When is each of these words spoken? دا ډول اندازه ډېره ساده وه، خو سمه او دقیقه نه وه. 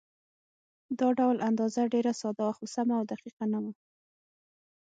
دا 0.99 1.09
ډول 1.19 1.37
اندازه 1.49 1.81
ډېره 1.93 2.13
ساده 2.21 2.43
وه، 2.45 2.53
خو 2.57 2.65
سمه 2.75 2.93
او 2.99 3.03
دقیقه 3.11 3.45
نه 3.53 3.59
وه. 3.63 3.71